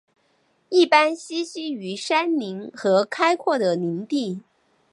[0.69, 4.41] 一般栖息于山林和开阔的林地。